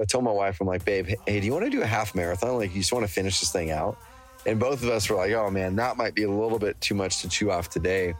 [0.00, 2.14] I told my wife, I'm like, babe, hey, do you want to do a half
[2.14, 2.56] marathon?
[2.56, 3.98] Like, you just want to finish this thing out?
[4.46, 6.94] And both of us were like, oh man, that might be a little bit too
[6.94, 8.14] much to chew off today.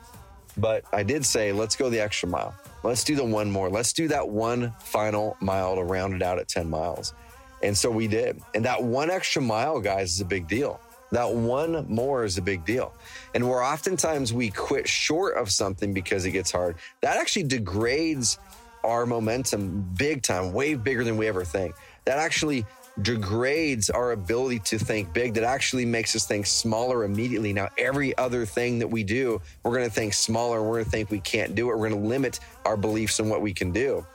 [0.57, 2.55] But I did say, let's go the extra mile.
[2.83, 3.71] Let's do the one more.
[3.71, 7.15] Let's do that one final mile to round it out at 10 miles.
[7.63, 8.41] And so we did.
[8.55, 10.81] And that one extra mile, guys, is a big deal.
[11.13, 12.93] That one more is a big deal.
[13.35, 18.39] And where oftentimes we quit short of something because it gets hard, that actually degrades
[18.85, 21.75] our momentum big time, way bigger than we ever think.
[22.05, 22.65] That actually
[23.03, 27.53] degrades our ability to think big that actually makes us think smaller immediately.
[27.53, 30.63] Now, every other thing that we do, we're going to think smaller.
[30.63, 31.79] We're going to think we can't do it.
[31.79, 34.07] We're going to limit our beliefs on what we can do.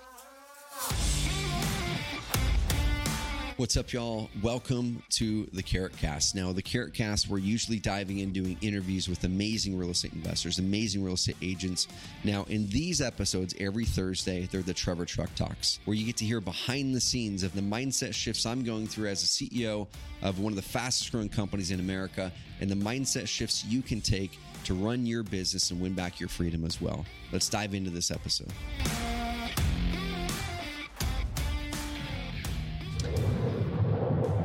[3.57, 4.29] What's up, y'all?
[4.43, 6.35] Welcome to the Carrot Cast.
[6.35, 10.59] Now, the Carrot Cast, we're usually diving in doing interviews with amazing real estate investors,
[10.59, 11.87] amazing real estate agents.
[12.25, 16.25] Now, in these episodes, every Thursday, they're the Trevor Truck Talks, where you get to
[16.25, 19.87] hear behind the scenes of the mindset shifts I'm going through as a CEO
[20.21, 24.01] of one of the fastest growing companies in America and the mindset shifts you can
[24.01, 27.05] take to run your business and win back your freedom as well.
[27.31, 28.51] Let's dive into this episode.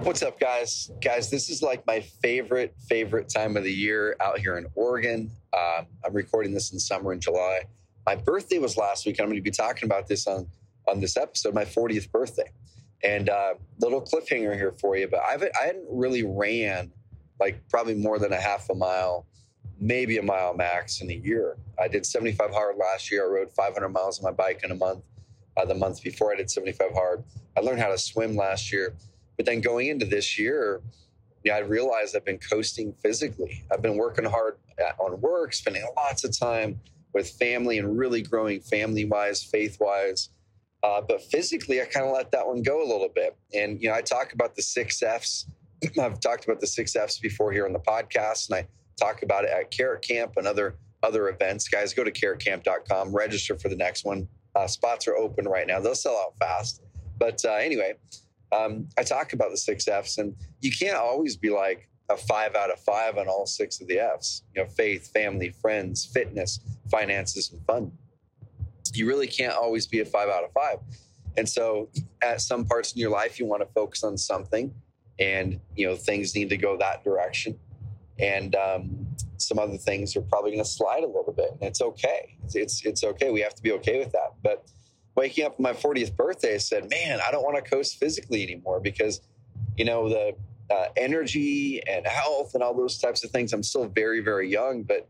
[0.03, 0.91] What's up, guys?
[1.03, 5.31] Guys, this is like my favorite, favorite time of the year out here in Oregon.
[5.53, 7.65] Uh, I'm recording this in summer in July.
[8.07, 9.21] My birthday was last week.
[9.21, 10.47] I'm going to be talking about this on
[10.89, 12.51] on this episode, my 40th birthday.
[13.05, 16.91] And uh, little cliffhanger here for you, but I've, I hadn't really ran
[17.39, 19.27] like probably more than a half a mile,
[19.79, 21.59] maybe a mile max in a year.
[21.79, 23.27] I did 75 hard last year.
[23.27, 25.05] I rode 500 miles on my bike in a month.
[25.59, 27.23] Uh, the month before I did 75 hard.
[27.55, 28.95] I learned how to swim last year.
[29.41, 30.83] But then going into this year,
[31.45, 33.65] yeah, I realized I've been coasting physically.
[33.73, 34.59] I've been working hard
[34.99, 36.79] on work, spending lots of time
[37.15, 40.29] with family and really growing family wise, faith wise.
[40.83, 43.35] Uh, but physically, I kind of let that one go a little bit.
[43.55, 45.47] And, you know, I talk about the six F's.
[45.99, 49.45] I've talked about the six F's before here on the podcast, and I talk about
[49.45, 51.67] it at Carrot Camp and other other events.
[51.67, 54.29] Guys, go to carrotcamp.com, register for the next one.
[54.55, 55.81] Uh, spots are open right now.
[55.81, 56.83] They'll sell out fast.
[57.19, 57.95] But uh, anyway,
[58.53, 62.55] um, I talk about the six F's, and you can't always be like a five
[62.55, 64.43] out of five on all six of the F's.
[64.55, 66.61] You know, faith, family, friends, fitness,
[66.91, 67.93] finances, and fun.
[68.93, 70.79] You really can't always be a five out of five.
[71.37, 71.89] And so,
[72.23, 74.75] at some parts in your life, you want to focus on something,
[75.19, 77.59] and you know things need to go that direction.
[78.19, 79.07] And um,
[79.39, 82.37] some other things are probably going to slide a little bit, and it's okay.
[82.45, 83.31] It's, it's it's okay.
[83.31, 84.65] We have to be okay with that, but
[85.21, 88.43] waking up on my 40th birthday, I said, man, I don't want to coast physically
[88.43, 89.21] anymore because,
[89.77, 90.35] you know, the
[90.75, 93.53] uh, energy and health and all those types of things.
[93.53, 95.09] I'm still very, very young, but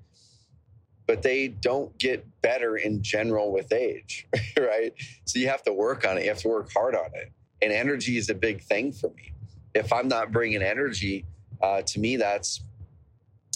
[1.06, 4.28] but they don't get better in general with age,
[4.60, 4.92] right?
[5.24, 6.22] So you have to work on it.
[6.22, 7.32] You have to work hard on it.
[7.62, 9.32] And energy is a big thing for me.
[9.74, 11.24] If I'm not bringing energy,
[11.62, 12.62] uh, to me, that's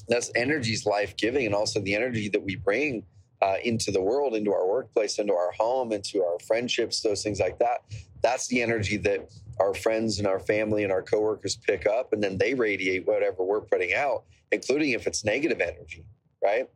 [0.08, 3.04] that's energy's life giving, and also the energy that we bring
[3.44, 7.40] uh, into the world, into our workplace, into our home, into our friendships, those things
[7.40, 7.80] like that.
[8.22, 12.22] That's the energy that our friends and our family and our coworkers pick up, and
[12.22, 16.06] then they radiate whatever we're putting out, including if it's negative energy,
[16.42, 16.68] right?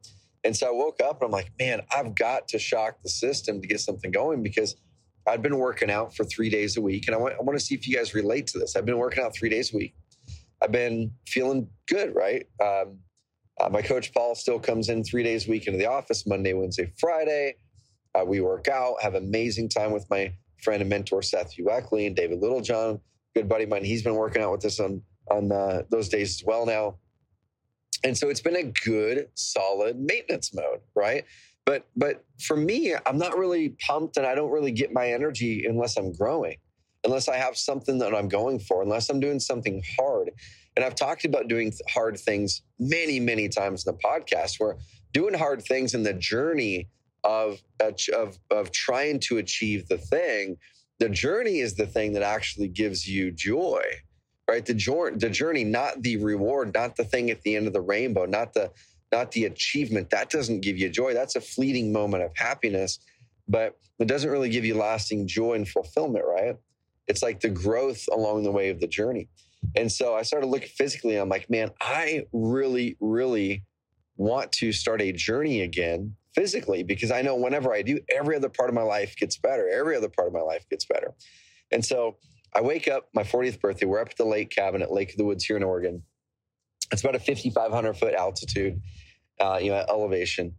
[0.44, 3.62] And so I woke up and I'm like, man, I've got to shock the system
[3.62, 4.76] to get something going because
[5.26, 7.06] I'd been working out for three days a week.
[7.06, 8.76] And I want, I want to see if you guys relate to this.
[8.76, 9.94] I've been working out three days a week.
[10.62, 12.46] I've been feeling good, right?
[12.62, 12.98] Um,
[13.60, 16.52] uh, my coach Paul still comes in three days a week into the office, Monday,
[16.52, 17.56] Wednesday, Friday.
[18.14, 20.32] Uh, we work out, have amazing time with my
[20.62, 23.00] friend and mentor Seth Ueckley and David Littlejohn,
[23.34, 23.84] good buddy of mine.
[23.84, 26.96] He's been working out with us on on uh, those days as well now.
[28.04, 31.24] And so it's been a good, solid maintenance mode, right?
[31.66, 35.66] But but for me, I'm not really pumped, and I don't really get my energy
[35.68, 36.56] unless I'm growing,
[37.04, 40.30] unless I have something that I'm going for, unless I'm doing something hard.
[40.78, 44.76] And I've talked about doing hard things many, many times in the podcast where
[45.12, 46.88] doing hard things in the journey
[47.24, 50.56] of, uh, of, of trying to achieve the thing,
[51.00, 53.82] the journey is the thing that actually gives you joy,
[54.48, 54.64] right?
[54.64, 57.80] The, journey, the journey, not the reward, not the thing at the end of the
[57.80, 58.70] rainbow, not the,
[59.10, 60.10] not the achievement.
[60.10, 61.12] That doesn't give you joy.
[61.12, 63.00] That's a fleeting moment of happiness,
[63.48, 66.54] but it doesn't really give you lasting joy and fulfillment, right?
[67.08, 69.28] It's like the growth along the way of the journey.
[69.76, 71.16] And so I started looking physically.
[71.16, 73.64] I'm like, man, I really, really
[74.16, 78.48] want to start a journey again physically because I know whenever I do, every other
[78.48, 79.68] part of my life gets better.
[79.68, 81.14] Every other part of my life gets better.
[81.70, 82.16] And so
[82.54, 83.86] I wake up my 40th birthday.
[83.86, 86.02] We're up at the lake cabin at Lake of the Woods here in Oregon.
[86.90, 88.80] It's about a 5,500 foot altitude,
[89.40, 90.54] uh, you know, elevation.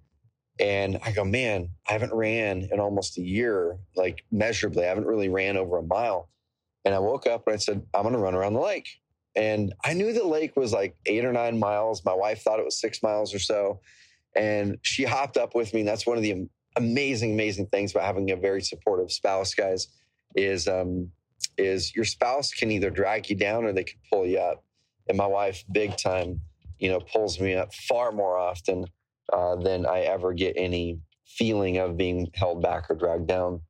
[0.59, 4.83] And I go, man, I haven't ran in almost a year, like measurably.
[4.83, 6.29] I haven't really ran over a mile.
[6.85, 8.87] And I woke up and I said, I'm going to run around the lake.
[9.35, 12.03] And I knew the lake was like eight or nine miles.
[12.03, 13.79] My wife thought it was six miles or so.
[14.35, 15.81] And she hopped up with me.
[15.81, 19.87] And that's one of the amazing, amazing things about having a very supportive spouse, guys,
[20.35, 21.11] is um,
[21.57, 24.63] is your spouse can either drag you down or they can pull you up.
[25.07, 26.41] And my wife, big time,
[26.77, 28.85] you know, pulls me up far more often
[29.33, 33.61] uh, than I ever get any feeling of being held back or dragged down.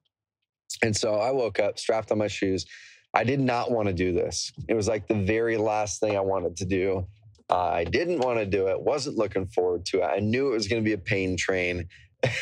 [0.82, 2.66] And so I woke up, strapped on my shoes.
[3.14, 4.52] I did not want to do this.
[4.68, 7.08] It was like the very last thing I wanted to do.
[7.50, 10.06] Uh, I didn't want to do it, wasn't looking forward to it.
[10.06, 11.88] I knew it was going to be a pain train.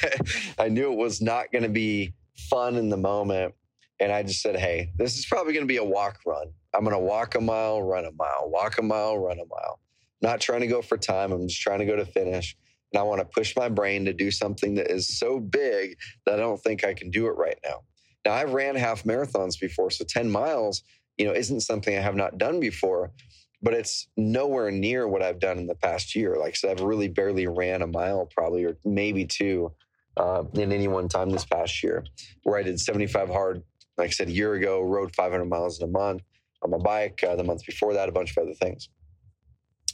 [0.59, 2.13] I knew it was not going to be
[2.49, 3.53] fun in the moment.
[3.99, 6.47] And I just said, hey, this is probably going to be a walk run.
[6.73, 9.79] I'm going to walk a mile, run a mile, walk a mile, run a mile.
[10.21, 11.31] not trying to go for time.
[11.31, 12.55] I'm just trying to go to finish.
[12.93, 16.35] And I want to push my brain to do something that is so big that
[16.35, 17.81] I don't think I can do it right now.
[18.25, 19.89] Now, I've ran half marathons before.
[19.89, 20.83] So 10 miles,
[21.17, 23.11] you know, isn't something I have not done before,
[23.61, 26.35] but it's nowhere near what I've done in the past year.
[26.35, 29.71] Like said, I've really barely ran a mile, probably, or maybe two
[30.17, 32.03] uh, in any one time this past year,
[32.43, 33.63] where I did 75 hard,
[33.97, 36.21] like I said, a year ago, rode 500 miles in a month
[36.63, 37.23] on my bike.
[37.27, 38.89] Uh, the month before that, a bunch of other things.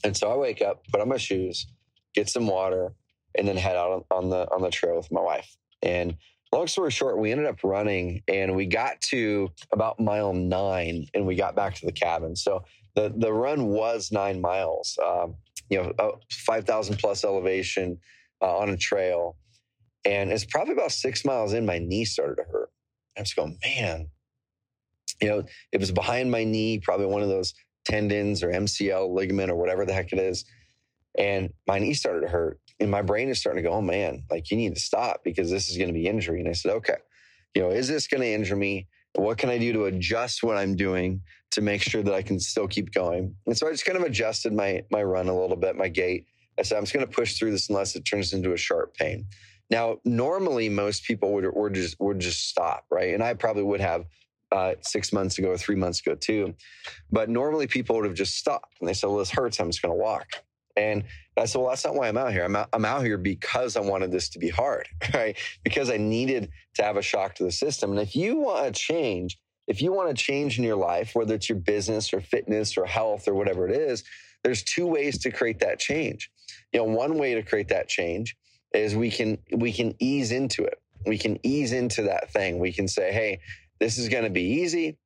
[0.03, 1.65] And so I wake up, put on my shoes,
[2.13, 2.93] get some water,
[3.37, 5.55] and then head out on, the on the trail with my wife.
[5.81, 6.17] And
[6.53, 11.25] long story short, we ended up running, and we got to about mile nine, and
[11.25, 12.35] we got back to the cabin.
[12.35, 12.63] So
[12.95, 14.97] the the run was nine miles.
[15.05, 15.35] Um,
[15.69, 17.97] you know, uh, five thousand plus elevation
[18.41, 19.35] uh, on a trail,
[20.05, 21.65] and it's probably about six miles in.
[21.65, 22.69] My knee started to hurt.
[23.17, 24.07] I'm just going, man.
[25.21, 27.53] You know, it was behind my knee, probably one of those
[27.85, 30.45] tendons or MCL ligament or whatever the heck it is.
[31.17, 32.59] And my knee started to hurt.
[32.79, 35.49] And my brain is starting to go, oh man, like you need to stop because
[35.49, 36.39] this is going to be injury.
[36.39, 36.97] And I said, okay,
[37.55, 38.87] you know, is this going to injure me?
[39.15, 41.21] What can I do to adjust what I'm doing
[41.51, 43.35] to make sure that I can still keep going?
[43.45, 46.25] And so I just kind of adjusted my my run a little bit, my gait.
[46.57, 48.95] I said, I'm just going to push through this unless it turns into a sharp
[48.95, 49.25] pain.
[49.69, 53.13] Now, normally most people would, would just would just stop, right?
[53.13, 54.05] And I probably would have
[54.51, 56.53] uh, six months ago or three months ago too.
[57.11, 59.59] But normally people would have just stopped and they said, "Well, this hurts.
[59.59, 60.27] I'm just going to walk."
[60.75, 61.03] And
[61.37, 62.43] I said, well, that's not why I'm out here.
[62.43, 65.37] I'm out, I'm out here because I wanted this to be hard, right?
[65.63, 67.91] Because I needed to have a shock to the system.
[67.91, 69.37] And if you want to change,
[69.67, 72.85] if you want to change in your life, whether it's your business or fitness or
[72.85, 74.03] health or whatever it is,
[74.43, 76.29] there's two ways to create that change.
[76.73, 78.35] You know, one way to create that change
[78.73, 80.81] is we can we can ease into it.
[81.05, 82.59] We can ease into that thing.
[82.59, 83.39] We can say, "Hey,
[83.79, 84.97] this is going to be easy.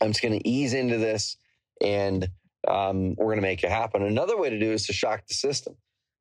[0.00, 1.36] I'm just going to ease into this
[1.80, 2.28] and
[2.68, 4.02] um, we're going to make it happen.
[4.02, 5.76] Another way to do is to shock the system.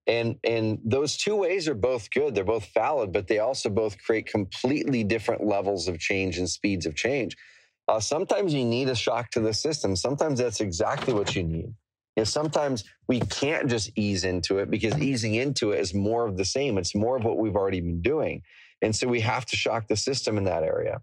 [0.08, 2.34] And, and those two ways are both good.
[2.34, 6.86] They're both valid, but they also both create completely different levels of change and speeds
[6.86, 7.38] of change.
[7.88, 9.96] Uh, sometimes you need a shock to the system.
[9.96, 11.74] Sometimes that's exactly what you need.
[12.16, 16.26] You know, sometimes we can't just ease into it because easing into it is more
[16.26, 16.78] of the same.
[16.78, 18.42] It's more of what we've already been doing.
[18.82, 21.02] And so we have to shock the system in that area.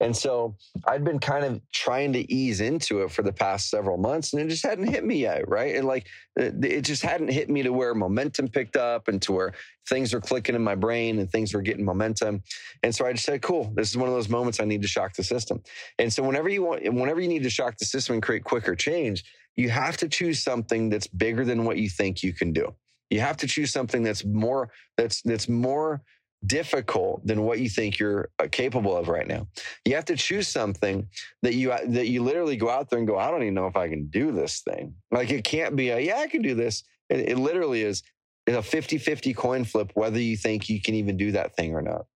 [0.00, 0.56] And so
[0.86, 4.40] I'd been kind of trying to ease into it for the past several months and
[4.40, 5.46] it just hadn't hit me yet.
[5.46, 5.76] Right.
[5.76, 6.06] And like
[6.36, 9.52] it just hadn't hit me to where momentum picked up and to where
[9.88, 12.42] things were clicking in my brain and things were getting momentum.
[12.82, 14.88] And so I just said, cool, this is one of those moments I need to
[14.88, 15.62] shock the system.
[15.98, 18.74] And so whenever you want, whenever you need to shock the system and create quicker
[18.74, 19.24] change,
[19.56, 22.74] you have to choose something that's bigger than what you think you can do.
[23.10, 26.02] You have to choose something that's more, that's, that's more
[26.46, 29.46] difficult than what you think you're uh, capable of right now.
[29.84, 31.08] You have to choose something
[31.42, 33.66] that you uh, that you literally go out there and go, I don't even know
[33.66, 34.94] if I can do this thing.
[35.10, 36.82] Like it can't be a yeah, I can do this.
[37.08, 38.02] It, it literally is
[38.46, 42.06] a 50-50 coin flip whether you think you can even do that thing or not.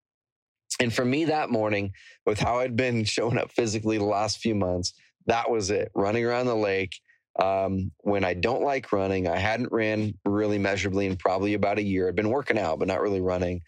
[0.81, 1.93] And for me that morning,
[2.26, 4.95] with how I'd been showing up physically the last few months,
[5.26, 5.90] that was it.
[5.95, 6.99] Running around the lake.
[7.40, 11.83] Um, when I don't like running, I hadn't ran really measurably in probably about a
[11.83, 12.09] year.
[12.09, 13.62] I'd been working out, but not really running.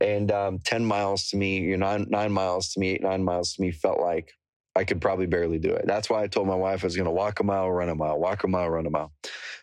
[0.00, 3.24] And um, 10 miles to me, you know, nine, nine miles to me, eight, nine
[3.24, 4.32] miles to me felt like
[4.74, 5.86] I could probably barely do it.
[5.86, 7.94] That's why I told my wife I was going to walk a mile, run a
[7.94, 9.12] mile, walk a mile, run a mile.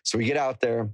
[0.03, 0.89] So we get out there,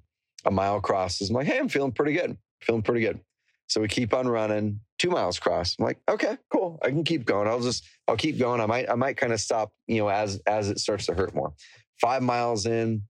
[0.45, 1.29] a mile crosses.
[1.29, 3.21] I'm like, hey, I'm feeling pretty good, feeling pretty good.
[3.67, 4.81] So we keep on running.
[4.97, 5.77] Two miles cross.
[5.79, 6.79] I'm like, okay, cool.
[6.83, 7.47] I can keep going.
[7.47, 8.59] I'll just, I'll keep going.
[8.59, 11.33] I might, I might kind of stop, you know, as as it starts to hurt
[11.33, 11.53] more.
[12.01, 13.03] Five miles in,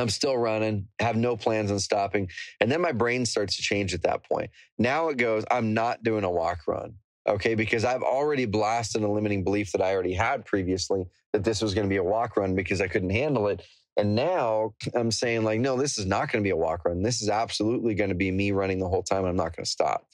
[0.00, 2.28] I'm still running, have no plans on stopping.
[2.60, 4.50] And then my brain starts to change at that point.
[4.78, 6.94] Now it goes, I'm not doing a walk run.
[7.28, 7.54] Okay.
[7.54, 11.74] Because I've already blasted a limiting belief that I already had previously that this was
[11.74, 13.62] going to be a walk run because I couldn't handle it.
[13.96, 17.02] And now I'm saying, like, no, this is not going to be a walk run.
[17.02, 19.24] This is absolutely going to be me running the whole time.
[19.24, 20.06] I'm not going to stop.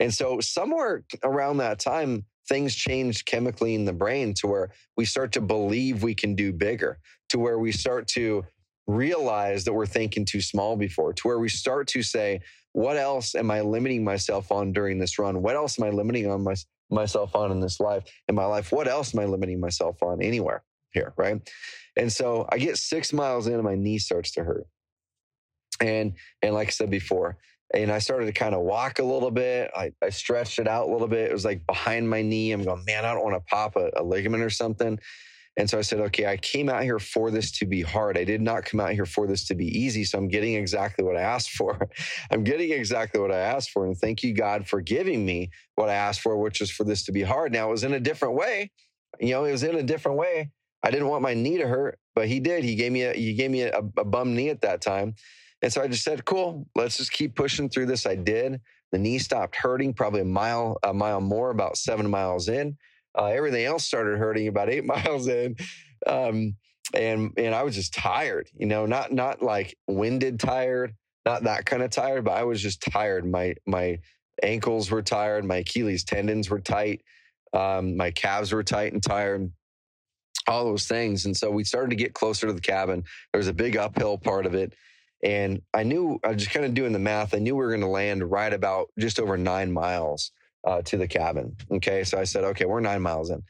[0.00, 5.04] And so, somewhere around that time, things change chemically in the brain to where we
[5.04, 8.44] start to believe we can do bigger, to where we start to
[8.88, 12.40] realize that we're thinking too small before, to where we start to say,
[12.72, 15.42] what else am I limiting myself on during this run?
[15.42, 16.54] What else am I limiting on my,
[16.90, 18.72] myself on in this life, in my life?
[18.72, 21.12] What else am I limiting myself on anywhere here?
[21.16, 21.40] Right.
[21.96, 24.66] And so I get six miles in and my knee starts to hurt.
[25.80, 27.36] And, and like I said before,
[27.74, 29.70] and I started to kind of walk a little bit.
[29.76, 31.30] I, I stretched it out a little bit.
[31.30, 32.52] It was like behind my knee.
[32.52, 34.98] I'm going, man, I don't want to pop a, a ligament or something.
[35.58, 38.16] And so I said, okay, I came out here for this to be hard.
[38.16, 40.04] I did not come out here for this to be easy.
[40.04, 41.90] So I'm getting exactly what I asked for.
[42.30, 43.84] I'm getting exactly what I asked for.
[43.84, 47.04] And thank you, God, for giving me what I asked for, which was for this
[47.06, 47.52] to be hard.
[47.52, 48.70] Now it was in a different way.
[49.20, 50.50] You know, it was in a different way.
[50.84, 52.64] I didn't want my knee to hurt, but he did.
[52.64, 55.16] He gave me a he gave me a, a bum knee at that time.
[55.60, 58.06] And so I just said, cool, let's just keep pushing through this.
[58.06, 58.60] I did.
[58.92, 62.76] The knee stopped hurting probably a mile, a mile more, about seven miles in.
[63.16, 65.56] Uh, everything else started hurting about eight miles in.
[66.06, 66.56] Um,
[66.94, 70.94] and and I was just tired, you know, not not like winded tired,
[71.26, 73.26] not that kind of tired, but I was just tired.
[73.26, 73.98] My my
[74.42, 77.02] ankles were tired, my Achilles tendons were tight,
[77.52, 79.50] um, my calves were tight and tired,
[80.46, 81.26] all those things.
[81.26, 83.04] And so we started to get closer to the cabin.
[83.32, 84.74] There was a big uphill part of it.
[85.22, 87.34] And I knew I was just kind of doing the math.
[87.34, 90.30] I knew we were going to land right about just over nine miles
[90.68, 91.56] uh, to the cabin.
[91.70, 92.04] Okay.
[92.04, 93.42] So I said, okay, we're nine miles in.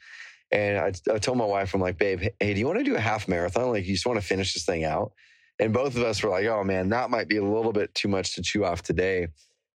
[0.51, 2.95] And I, I told my wife, I'm like, babe, hey, do you want to do
[2.95, 3.71] a half marathon?
[3.71, 5.11] Like, you just want to finish this thing out?
[5.59, 8.07] And both of us were like, oh man, that might be a little bit too
[8.07, 9.27] much to chew off today.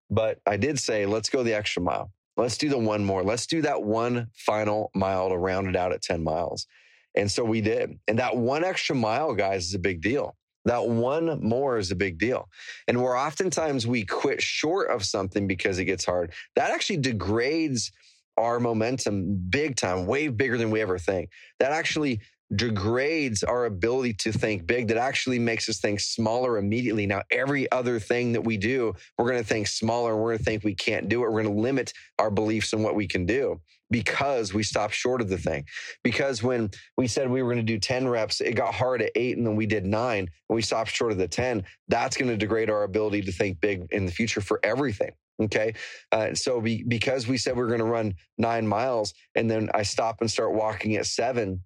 [0.09, 2.11] But I did say, let's go the extra mile.
[2.35, 3.23] Let's do the one more.
[3.23, 6.67] Let's do that one final mile to round it out at 10 miles.
[7.15, 7.97] And so we did.
[8.07, 10.35] And that one extra mile, guys, is a big deal.
[10.69, 12.47] That one more is a big deal.
[12.87, 17.91] And where oftentimes we quit short of something because it gets hard, that actually degrades
[18.37, 21.31] our momentum big time, way bigger than we ever think.
[21.57, 22.21] That actually
[22.55, 27.05] degrades our ability to think big that actually makes us think smaller immediately.
[27.05, 30.15] Now, every other thing that we do, we're going to think smaller.
[30.15, 31.31] We're going to think we can't do it.
[31.31, 33.59] We're going to limit our beliefs on what we can do
[33.91, 35.65] because we stopped short of the thing.
[36.03, 39.11] Because when we said we were going to do 10 reps, it got hard at
[39.15, 41.63] eight and then we did nine and we stopped short of the 10.
[41.87, 45.11] That's going to degrade our ability to think big in the future for everything.
[45.41, 45.73] Okay.
[46.11, 49.69] Uh, so be, because we said we are going to run nine miles and then
[49.73, 51.63] I stop and start walking at seven,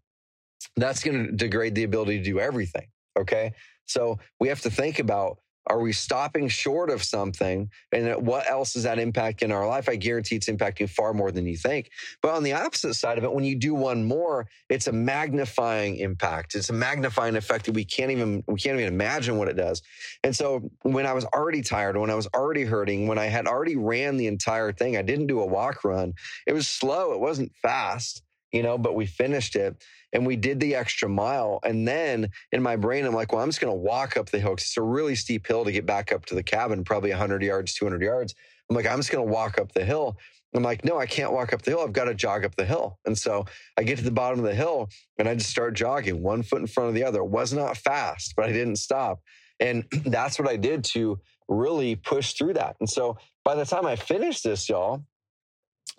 [0.76, 2.88] that's going to degrade the ability to do everything.
[3.18, 3.54] Okay.
[3.86, 7.70] So we have to think about are we stopping short of something?
[7.94, 9.88] And what else is that impacting our life?
[9.88, 11.90] I guarantee it's impacting far more than you think.
[12.22, 15.98] But on the opposite side of it, when you do one more, it's a magnifying
[15.98, 16.56] impact.
[16.56, 19.82] It's a magnifying effect that we can't even we can't even imagine what it does.
[20.24, 23.48] And so when I was already tired, when I was already hurting, when I had
[23.48, 26.14] already ran the entire thing, I didn't do a walk run.
[26.46, 27.14] It was slow.
[27.14, 28.22] It wasn't fast
[28.54, 29.84] you know, but we finished it
[30.14, 31.60] and we did the extra mile.
[31.64, 34.40] And then in my brain, I'm like, well, I'm just going to walk up the
[34.40, 37.10] hill because it's a really steep hill to get back up to the cabin, probably
[37.10, 38.36] 100 yards, 200 yards.
[38.70, 40.18] I'm like, I'm just going to walk up the hill.
[40.56, 41.82] I'm like, no, I can't walk up the hill.
[41.82, 43.00] I've got to jog up the hill.
[43.06, 43.46] And so
[43.76, 46.62] I get to the bottom of the hill and I just start jogging one foot
[46.62, 47.22] in front of the other.
[47.22, 49.20] It was not fast, but I didn't stop.
[49.60, 52.76] And that's what I did to really push through that.
[52.80, 55.04] And so by the time I finished this, y'all,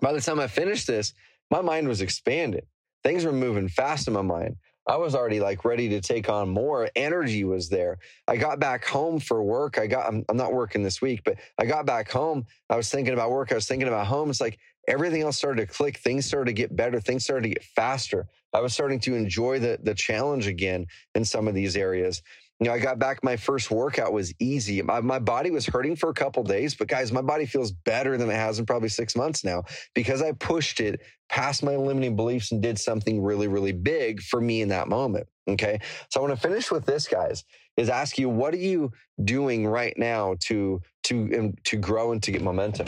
[0.01, 1.15] by the time I finished this,
[1.55, 2.67] my mind was expanded.
[3.05, 4.57] Things were moving fast in my mind.
[4.89, 6.91] I was already like ready to take on more.
[6.97, 7.99] Energy was there.
[8.27, 9.79] I got back home for work.
[9.79, 12.45] I got, I'm, I'm, not working this week, but I got back home.
[12.69, 13.53] I was thinking about work.
[13.53, 14.31] I was thinking about home.
[14.31, 14.59] It's like
[14.89, 15.99] everything else started to click.
[15.99, 16.99] Things started to get better.
[16.99, 18.27] Things started to get faster.
[18.53, 22.21] I was starting to enjoy the, the challenge again in some of these areas.
[22.61, 23.25] You know, I got back.
[23.25, 24.81] My first workout was easy.
[24.81, 28.17] My, my body was hurting for a couple days, but guys, my body feels better
[28.17, 32.15] than it has in probably six months now because I pushed it past my limiting
[32.15, 35.27] beliefs and did something really, really big for me in that moment.
[35.49, 35.81] Okay.
[36.11, 37.45] So I want to finish with this, guys,
[37.77, 38.93] is ask you, what are you
[39.25, 42.87] doing right now to, to, um, to grow and to get momentum?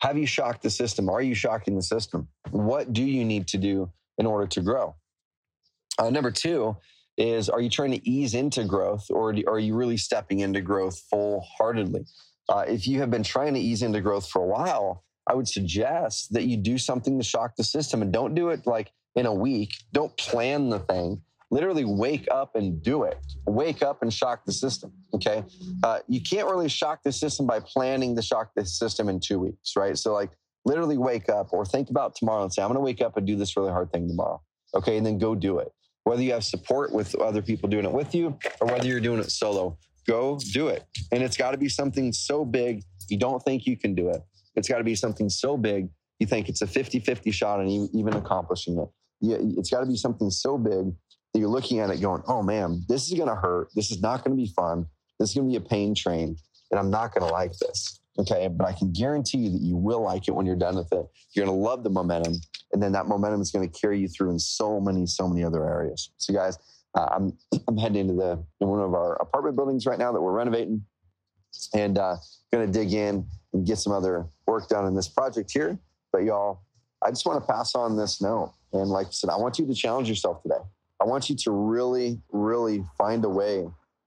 [0.00, 1.08] Have you shocked the system?
[1.08, 2.28] Are you shocking the system?
[2.50, 4.94] What do you need to do in order to grow?
[5.98, 6.76] Uh, number two,
[7.18, 11.00] is are you trying to ease into growth or are you really stepping into growth
[11.10, 12.06] full heartedly?
[12.48, 15.48] Uh, if you have been trying to ease into growth for a while, I would
[15.48, 19.26] suggest that you do something to shock the system and don't do it like in
[19.26, 19.74] a week.
[19.92, 21.20] Don't plan the thing.
[21.50, 23.18] Literally wake up and do it.
[23.46, 24.92] Wake up and shock the system.
[25.12, 25.44] Okay.
[25.82, 29.38] Uh, you can't really shock the system by planning to shock the system in two
[29.38, 29.96] weeks, right?
[29.96, 30.30] So, like,
[30.64, 33.26] literally wake up or think about tomorrow and say, I'm going to wake up and
[33.26, 34.42] do this really hard thing tomorrow.
[34.74, 34.98] Okay.
[34.98, 35.72] And then go do it
[36.08, 39.20] whether you have support with other people doing it with you or whether you're doing
[39.20, 40.84] it solo, go do it.
[41.12, 44.22] And it's got to be something so big you don't think you can do it.
[44.54, 45.88] It's got to be something so big
[46.18, 48.88] you think it's a 50 50 shot on even accomplishing it.
[49.20, 50.92] it's got to be something so big
[51.32, 53.68] that you're looking at it going, oh man, this is going to hurt.
[53.74, 54.86] This is not going to be fun.
[55.18, 56.36] This is going to be a pain train,
[56.70, 58.00] and I'm not going to like this.
[58.18, 58.48] Okay.
[58.48, 61.06] But I can guarantee you that you will like it when you're done with it.
[61.32, 62.34] You're going to love the momentum.
[62.72, 65.44] And then that momentum is going to carry you through in so many, so many
[65.44, 66.10] other areas.
[66.18, 66.58] So, guys,
[66.94, 70.20] uh, I'm, I'm heading into the in one of our apartment buildings right now that
[70.20, 70.84] we're renovating
[71.74, 72.16] and uh,
[72.52, 75.78] going to dig in and get some other work done in this project here.
[76.12, 76.62] But, y'all,
[77.02, 78.52] I just want to pass on this note.
[78.72, 80.60] And like I said, I want you to challenge yourself today.
[81.00, 83.66] I want you to really, really find a way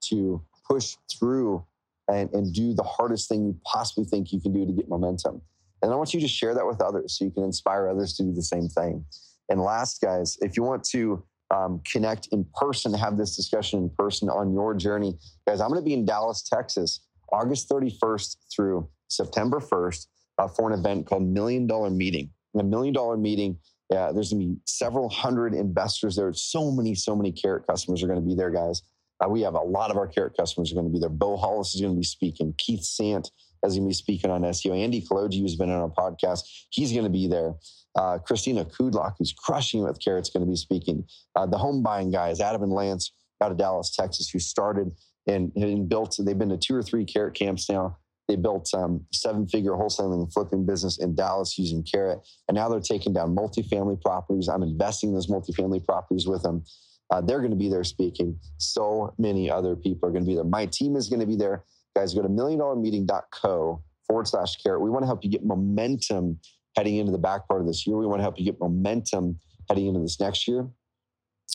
[0.09, 1.65] to push through
[2.11, 5.41] and, and do the hardest thing you possibly think you can do to get momentum.
[5.81, 8.23] And I want you to share that with others so you can inspire others to
[8.23, 9.03] do the same thing.
[9.49, 13.89] And last, guys, if you want to um, connect in person, have this discussion in
[13.89, 17.01] person on your journey, guys, I'm going to be in Dallas, Texas,
[17.31, 22.29] August 31st through September 1st uh, for an event called Million Dollar Meeting.
[22.59, 23.57] A million dollar meeting.
[23.89, 26.33] There's going to be several hundred investors there.
[26.33, 28.81] So many, so many carrot customers are going to be there, guys.
[29.23, 31.09] Uh, we have a lot of our carrot customers are going to be there.
[31.09, 32.53] Bo Hollis is going to be speaking.
[32.57, 33.29] Keith Sant
[33.63, 34.77] is going to be speaking on SEO.
[34.77, 37.53] Andy Kaloji, who's been on our podcast, he's going to be there.
[37.95, 41.05] Uh, Christina Kudlock, who's crushing it with carrots, going to be speaking.
[41.35, 43.11] Uh, the home buying guys, Adam and Lance
[43.43, 44.91] out of Dallas, Texas, who started
[45.27, 47.97] and, and built, they've been to two or three carrot camps now.
[48.27, 52.19] They built um, seven figure wholesaling and flipping business in Dallas using carrot.
[52.47, 54.47] And now they're taking down multifamily properties.
[54.47, 56.63] I'm investing in those multifamily properties with them.
[57.11, 58.39] Uh, they're going to be there speaking.
[58.57, 60.45] So many other people are going to be there.
[60.45, 61.65] My team is going to be there.
[61.95, 64.81] Guys, go to milliondollarmeeting.co forward slash carrot.
[64.81, 66.39] We want to help you get momentum
[66.77, 67.97] heading into the back part of this year.
[67.97, 70.69] We want to help you get momentum heading into this next year.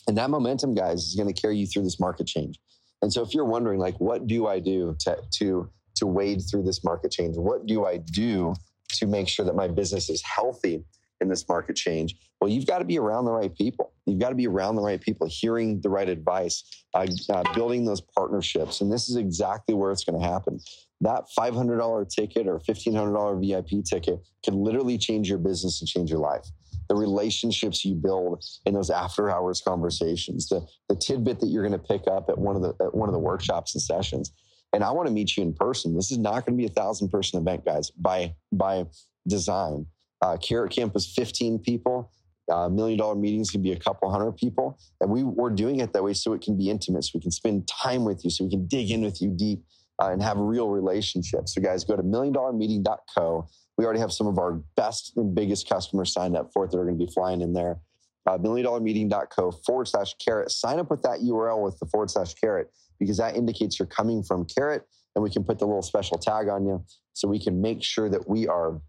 [0.07, 2.59] And that momentum, guys, is going to carry you through this market change.
[3.01, 6.63] And so if you're wondering, like, what do I do to, to, to wade through
[6.63, 7.35] this market change?
[7.35, 8.53] What do I do
[8.93, 10.83] to make sure that my business is healthy
[11.21, 12.15] in this market change?
[12.39, 13.93] Well, you've got to be around the right people.
[14.05, 17.85] You've got to be around the right people, hearing the right advice, uh, uh, building
[17.85, 18.81] those partnerships.
[18.81, 20.59] And this is exactly where it's going to happen.
[21.01, 26.19] That $500 ticket or $1,500 VIP ticket can literally change your business and change your
[26.19, 26.45] life.
[26.89, 31.79] The relationships you build in those after hours conversations, the, the tidbit that you're going
[31.79, 34.31] to pick up at one of the at one of the workshops and sessions.
[34.73, 35.95] And I want to meet you in person.
[35.95, 38.85] This is not going to be a thousand person event, guys, by by
[39.27, 39.85] design.
[40.21, 42.11] Uh, Carrot Camp was 15 people.
[42.51, 44.79] Uh, million dollar meetings can be a couple hundred people.
[45.01, 47.31] And we, we're doing it that way so it can be intimate, so we can
[47.31, 49.63] spend time with you, so we can dig in with you deep
[50.01, 51.53] uh, and have real relationships.
[51.53, 53.47] So, guys, go to milliondollarmeeting.co.
[53.77, 56.77] We already have some of our best and biggest customers signed up for it that
[56.77, 57.79] are going to be flying in there.
[58.25, 60.51] Uh, milliondollarmeeting.co forward slash carrot.
[60.51, 64.23] Sign up with that URL with the forward slash carrot because that indicates you're coming
[64.23, 64.83] from carrot
[65.15, 68.09] and we can put the little special tag on you so we can make sure
[68.09, 68.81] that we are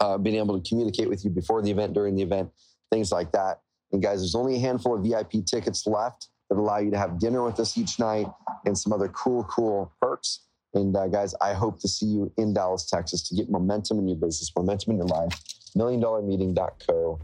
[0.00, 2.50] uh, being able to communicate with you before the event, during the event,
[2.90, 3.60] things like that.
[3.92, 7.18] And guys, there's only a handful of VIP tickets left that allow you to have
[7.18, 8.26] dinner with us each night
[8.66, 10.46] and some other cool, cool perks.
[10.74, 14.08] And uh, guys, I hope to see you in Dallas, Texas to get momentum in
[14.08, 15.32] your business, momentum in your life.
[15.76, 17.20] Milliondollarmeeting.co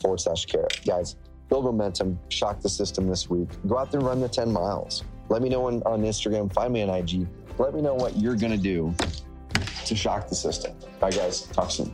[0.00, 0.80] forward slash carrot.
[0.86, 1.16] Guys,
[1.48, 3.48] build momentum, shock the system this week.
[3.66, 5.04] Go out there and run the 10 miles.
[5.28, 7.26] Let me know on, on Instagram, find me on IG.
[7.58, 8.94] Let me know what you're going to do
[9.90, 10.72] to shock the system.
[11.00, 11.42] Bye, guys.
[11.48, 11.92] Talk soon.